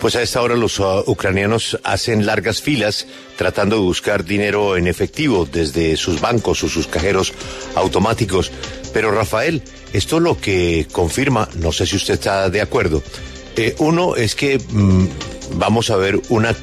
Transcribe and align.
Pues 0.00 0.14
a 0.14 0.22
esta 0.22 0.42
hora 0.42 0.54
los 0.54 0.78
uh, 0.78 1.02
ucranianos 1.06 1.78
hacen 1.82 2.24
largas 2.24 2.62
filas 2.62 3.06
tratando 3.36 3.76
de 3.76 3.82
buscar 3.82 4.24
dinero 4.24 4.76
en 4.76 4.86
efectivo 4.86 5.44
desde 5.50 5.96
sus 5.96 6.20
bancos 6.20 6.62
o 6.62 6.68
sus 6.68 6.86
cajeros 6.86 7.32
automáticos. 7.74 8.52
Pero 8.92 9.10
Rafael, 9.10 9.62
esto 9.92 10.20
lo 10.20 10.40
que 10.40 10.86
confirma, 10.92 11.48
no 11.56 11.72
sé 11.72 11.84
si 11.84 11.96
usted 11.96 12.14
está 12.14 12.48
de 12.48 12.60
acuerdo, 12.60 13.02
eh, 13.56 13.74
uno 13.78 14.14
es 14.14 14.36
que 14.36 14.58
mm, 14.58 15.06
vamos 15.54 15.90
a 15.90 15.96
ver 15.96 16.20
una 16.28 16.54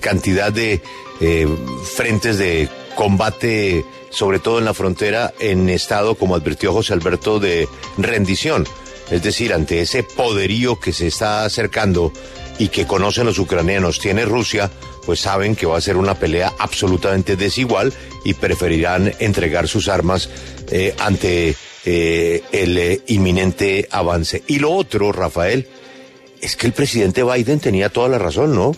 cantidad 0.00 0.52
de 0.52 0.82
eh, 1.20 1.48
frentes 1.94 2.38
de 2.38 2.68
combate, 2.96 3.84
sobre 4.10 4.40
todo 4.40 4.58
en 4.58 4.64
la 4.64 4.74
frontera, 4.74 5.32
en 5.38 5.68
estado, 5.68 6.16
como 6.16 6.34
advirtió 6.34 6.72
José 6.72 6.92
Alberto, 6.92 7.38
de 7.38 7.68
rendición. 7.98 8.66
Es 9.10 9.22
decir, 9.22 9.52
ante 9.52 9.80
ese 9.80 10.02
poderío 10.02 10.80
que 10.80 10.92
se 10.92 11.06
está 11.06 11.44
acercando 11.44 12.12
y 12.58 12.68
que 12.68 12.86
conocen 12.86 13.26
los 13.26 13.38
ucranianos 13.38 13.98
tiene 13.98 14.24
Rusia, 14.24 14.70
pues 15.04 15.20
saben 15.20 15.56
que 15.56 15.66
va 15.66 15.76
a 15.76 15.80
ser 15.80 15.96
una 15.96 16.14
pelea 16.14 16.52
absolutamente 16.58 17.36
desigual 17.36 17.92
y 18.24 18.34
preferirán 18.34 19.12
entregar 19.18 19.68
sus 19.68 19.88
armas 19.88 20.28
eh, 20.70 20.94
ante 20.98 21.54
eh, 21.84 22.42
el 22.52 22.78
eh, 22.78 23.02
inminente 23.08 23.88
avance. 23.90 24.42
Y 24.46 24.58
lo 24.58 24.72
otro, 24.72 25.12
Rafael, 25.12 25.68
es 26.40 26.56
que 26.56 26.66
el 26.66 26.72
presidente 26.72 27.22
Biden 27.22 27.60
tenía 27.60 27.88
toda 27.88 28.08
la 28.08 28.18
razón, 28.18 28.54
¿no? 28.54 28.72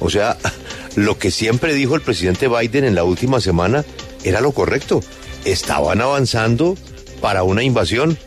O 0.00 0.10
sea, 0.10 0.36
lo 0.96 1.18
que 1.18 1.30
siempre 1.30 1.74
dijo 1.74 1.94
el 1.94 2.02
presidente 2.02 2.48
Biden 2.48 2.84
en 2.84 2.94
la 2.94 3.04
última 3.04 3.40
semana 3.40 3.84
era 4.24 4.40
lo 4.40 4.52
correcto. 4.52 5.02
Estaban 5.44 6.00
avanzando 6.00 6.76
para 7.20 7.42
una 7.42 7.62
invasión 7.62 8.18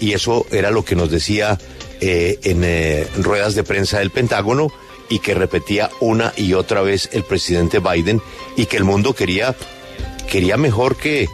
y 0.00 0.12
eso 0.12 0.46
era 0.50 0.70
lo 0.70 0.84
que 0.84 0.96
nos 0.96 1.10
decía 1.10 1.58
eh, 2.04 2.40
en 2.42 2.64
eh, 2.64 3.06
ruedas 3.16 3.54
de 3.54 3.62
prensa 3.62 4.00
del 4.00 4.10
Pentágono 4.10 4.72
y 5.08 5.20
que 5.20 5.34
repetía 5.34 5.88
una 6.00 6.32
y 6.36 6.54
otra 6.54 6.82
vez 6.82 7.08
el 7.12 7.22
presidente 7.22 7.78
Biden 7.78 8.20
y 8.56 8.66
que 8.66 8.76
el 8.76 8.82
mundo 8.82 9.14
quería, 9.14 9.54
quería 10.28 10.56
mejor 10.56 10.96
que 10.96 11.28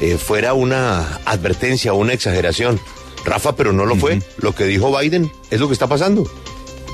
eh, 0.00 0.16
fuera 0.16 0.54
una 0.54 1.20
advertencia, 1.26 1.92
una 1.92 2.14
exageración. 2.14 2.80
Rafa, 3.26 3.54
pero 3.54 3.74
no 3.74 3.84
lo 3.84 3.96
fue. 3.96 4.22
Lo 4.38 4.54
que 4.54 4.64
dijo 4.64 4.98
Biden 4.98 5.30
es 5.50 5.60
lo 5.60 5.66
que 5.66 5.74
está 5.74 5.88
pasando. 5.88 6.26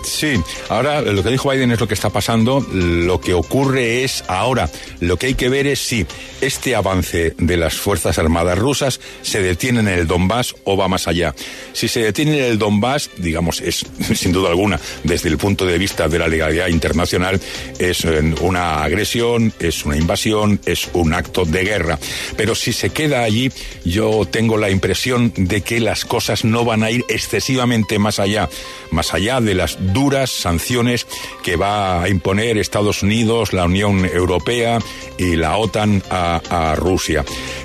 Sí, 0.04 0.40
ahora 0.68 1.02
lo 1.02 1.22
que 1.22 1.30
dijo 1.30 1.50
Biden 1.50 1.70
es 1.72 1.80
lo 1.80 1.88
que 1.88 1.94
está 1.94 2.10
pasando. 2.10 2.64
Lo 2.72 3.20
que 3.20 3.34
ocurre 3.34 4.04
es 4.04 4.24
ahora, 4.28 4.70
lo 5.00 5.16
que 5.16 5.26
hay 5.26 5.34
que 5.34 5.48
ver 5.48 5.66
es 5.66 5.80
si 5.80 6.06
este 6.40 6.74
avance 6.74 7.34
de 7.38 7.56
las 7.56 7.74
Fuerzas 7.74 8.18
Armadas 8.18 8.58
rusas 8.58 9.00
se 9.22 9.42
detiene 9.42 9.80
en 9.80 9.88
el 9.88 10.06
Donbass 10.06 10.54
o 10.64 10.76
va 10.76 10.88
más 10.88 11.08
allá. 11.08 11.34
Si 11.72 11.88
se 11.88 12.00
detiene 12.00 12.38
en 12.38 12.44
el 12.44 12.58
Donbass, 12.58 13.10
digamos, 13.16 13.60
es 13.60 13.84
sin 14.14 14.32
duda 14.32 14.50
alguna, 14.50 14.80
desde 15.04 15.28
el 15.28 15.38
punto 15.38 15.66
de 15.66 15.78
vista 15.78 16.08
de 16.08 16.18
la 16.18 16.28
legalidad 16.28 16.68
internacional, 16.68 17.40
es 17.78 18.04
eh, 18.04 18.34
una 18.40 18.82
agresión, 18.82 19.52
es 19.58 19.84
una 19.84 19.96
invasión, 19.96 20.60
es 20.64 20.88
un 20.92 21.14
acto 21.14 21.44
de 21.44 21.64
guerra. 21.64 21.98
Pero 22.36 22.54
si 22.54 22.72
se 22.72 22.90
queda 22.90 23.22
allí, 23.22 23.50
yo 23.84 24.26
tengo 24.30 24.56
la 24.56 24.70
impresión 24.70 25.32
de 25.36 25.60
que 25.62 25.80
las 25.80 26.04
cosas 26.04 26.44
no 26.44 26.64
van 26.64 26.82
a 26.82 26.90
ir 26.90 27.04
excesivamente 27.08 27.98
más 27.98 28.18
allá, 28.18 28.48
más 28.90 29.14
allá 29.14 29.40
de 29.40 29.54
las 29.54 29.78
duras 29.92 30.30
sanciones 30.30 31.06
que 31.42 31.56
va 31.56 32.02
a 32.02 32.08
imponer 32.08 32.58
Estados 32.58 33.02
Unidos, 33.02 33.52
la 33.52 33.64
Unión 33.64 34.04
Europea 34.04 34.78
y 35.18 35.36
la 35.36 35.56
OTAN 35.56 36.02
a, 36.10 36.74
Rusia. 36.76 37.24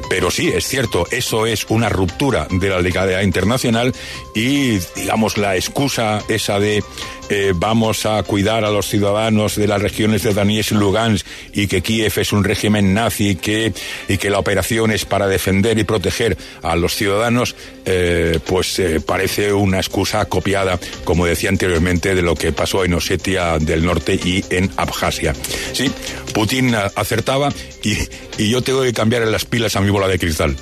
Pero 0.10 0.32
sí, 0.32 0.50
es 0.50 0.68
cierto, 0.68 1.08
eso 1.12 1.46
es 1.46 1.66
una 1.70 1.90
ruptura 1.90 2.48
de 2.50 2.70
la 2.70 2.80
legalidad 2.80 3.22
internacional 3.22 3.94
y, 4.34 4.78
digamos, 4.96 5.38
la 5.38 5.56
excusa 5.56 6.22
esa 6.28 6.60
de 6.60 6.84
eh, 7.30 7.54
vamos 7.56 8.06
a 8.06 8.22
cuidar 8.22 8.66
a 8.66 8.70
los 8.70 8.88
ciudadanos 8.88 9.56
de 9.56 9.68
las 9.68 9.82
regiones 9.82 10.22
de 10.22 10.34
Donetsk 10.34 10.74
y 10.74 10.76
Lugansk 10.76 11.26
y 11.54 11.68
que 11.68 11.82
Kiev 11.82 12.14
es 12.18 12.32
un 12.32 12.44
régimen 12.44 12.94
nazi 12.94 13.30
y 13.30 13.36
que, 13.36 13.74
y 14.08 14.18
que 14.18 14.30
la 14.30 14.38
operación 14.38 14.92
es 14.92 15.06
para 15.06 15.28
defender 15.28 15.80
y 15.80 15.84
proteger 15.84 16.38
a 16.62 16.76
los 16.76 16.94
ciudadanos, 16.94 17.56
eh, 17.86 18.40
pues 18.46 18.78
eh, 18.78 19.02
parece 19.02 19.54
una 19.54 19.78
excusa 19.78 20.26
copiada, 20.26 20.80
como 21.04 21.26
decía 21.26 21.50
anteriormente, 21.50 22.14
de 22.16 22.22
lo 22.22 22.36
que 22.36 22.52
pasó 22.52 22.84
en 22.84 22.94
Osetia 22.94 23.60
del 23.60 23.86
Norte 23.86 24.16
y 24.16 24.44
en 24.50 24.72
Abjasia. 24.78 25.34
Sí, 25.74 25.92
Putin 26.34 26.74
acertaba 26.96 27.50
y, 27.84 27.98
y 28.38 28.50
yo 28.50 28.62
tengo 28.62 28.82
que 28.82 28.94
cambiar 28.94 29.28
las 29.28 29.46
pilas 29.46 29.76
a 29.76 29.82
mi 29.82 29.90
bola 29.92 30.08
de 30.08 30.18
cristal. 30.18 30.56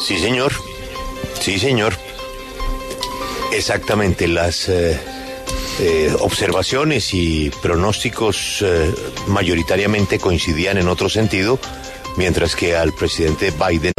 Sí, 0.00 0.18
señor. 0.18 0.52
Sí, 1.40 1.58
señor. 1.58 1.94
Exactamente, 3.52 4.26
las 4.26 4.68
eh, 4.68 4.98
eh, 5.80 6.12
observaciones 6.20 7.14
y 7.14 7.50
pronósticos 7.62 8.62
eh, 8.62 8.92
mayoritariamente 9.28 10.18
coincidían 10.18 10.78
en 10.78 10.88
otro 10.88 11.08
sentido, 11.08 11.60
mientras 12.16 12.56
que 12.56 12.74
al 12.74 12.92
presidente 12.92 13.52
Biden 13.52 13.92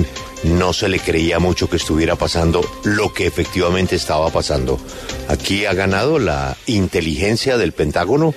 no 0.44 0.74
se 0.74 0.90
le 0.90 1.00
creía 1.00 1.40
mucho 1.40 1.70
que 1.70 1.78
estuviera 1.78 2.16
pasando 2.16 2.62
lo 2.84 3.14
que 3.14 3.26
efectivamente 3.26 3.96
estaba 3.96 4.30
pasando. 4.30 4.80
Aquí 5.28 5.66
ha 5.66 5.74
ganado 5.74 6.20
la 6.20 6.56
inteligencia 6.68 7.58
del 7.58 7.72
Pentágono, 7.72 8.34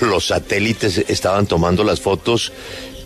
los 0.00 0.26
satélites 0.28 0.98
estaban 1.08 1.46
tomando 1.46 1.84
las 1.84 2.00
fotos 2.00 2.52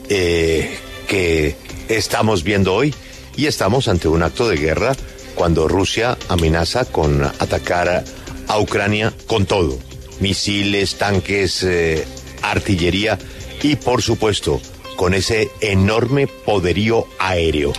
que 0.08 1.56
estamos 1.88 2.44
viendo 2.44 2.74
hoy 2.74 2.94
y 3.36 3.46
estamos 3.46 3.88
ante 3.88 4.08
un 4.08 4.22
acto 4.22 4.48
de 4.48 4.56
guerra 4.56 4.94
cuando 5.34 5.68
Rusia 5.68 6.18
amenaza 6.28 6.84
con 6.84 7.22
atacar 7.24 8.04
a 8.48 8.58
Ucrania 8.58 9.12
con 9.26 9.46
todo. 9.46 9.78
Misiles, 10.20 10.96
tanques, 10.96 11.62
eh, 11.62 12.04
artillería 12.42 13.18
y 13.62 13.76
por 13.76 14.02
supuesto 14.02 14.60
con 14.96 15.14
ese 15.14 15.48
enorme 15.60 16.26
poderío 16.26 17.06
aéreo. 17.20 17.72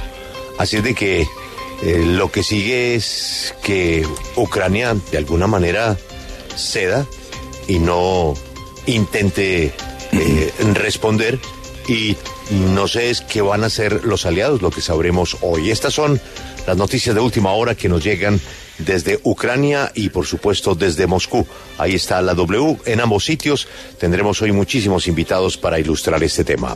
Así 0.59 0.81
de 0.81 0.93
que 0.93 1.21
eh, 1.21 2.03
lo 2.05 2.31
que 2.31 2.43
sigue 2.43 2.93
es 2.93 3.55
que 3.63 4.05
Ucrania 4.35 4.95
de 5.09 5.17
alguna 5.17 5.47
manera 5.47 5.97
ceda 6.55 7.07
y 7.67 7.79
no 7.79 8.33
intente 8.85 9.71
eh, 10.11 10.53
responder 10.73 11.39
y 11.87 12.17
no 12.51 12.89
sé 12.89 13.09
es 13.09 13.21
qué 13.21 13.41
van 13.41 13.63
a 13.63 13.67
hacer 13.67 14.03
los 14.03 14.25
aliados, 14.25 14.61
lo 14.61 14.69
que 14.69 14.81
sabremos 14.81 15.37
hoy. 15.41 15.71
Estas 15.71 15.93
son 15.93 16.19
las 16.67 16.75
noticias 16.75 17.15
de 17.15 17.21
última 17.21 17.53
hora 17.53 17.73
que 17.73 17.87
nos 17.87 18.03
llegan 18.03 18.39
desde 18.79 19.19
Ucrania 19.23 19.93
y 19.95 20.09
por 20.09 20.25
supuesto 20.25 20.75
desde 20.75 21.07
Moscú. 21.07 21.47
Ahí 21.77 21.95
está 21.95 22.21
la 22.21 22.33
W 22.33 22.77
en 22.85 22.99
ambos 22.99 23.23
sitios. 23.23 23.67
Tendremos 23.97 24.41
hoy 24.41 24.51
muchísimos 24.51 25.07
invitados 25.07 25.55
para 25.57 25.79
ilustrar 25.79 26.21
este 26.21 26.43
tema. 26.43 26.75